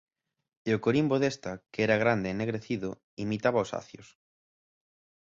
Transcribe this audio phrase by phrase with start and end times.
[0.69, 2.89] E o corimbo desta, que era grande e ennegrecido,
[3.25, 4.07] imitaba os acios.